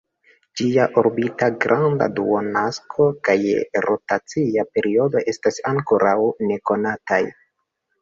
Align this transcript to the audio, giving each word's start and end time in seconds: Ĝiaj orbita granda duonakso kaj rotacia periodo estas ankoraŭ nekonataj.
Ĝiaj 0.59 0.85
orbita 1.01 1.49
granda 1.65 2.07
duonakso 2.21 3.07
kaj 3.29 3.37
rotacia 3.89 4.67
periodo 4.75 5.27
estas 5.37 5.65
ankoraŭ 5.77 6.19
nekonataj. 6.53 7.25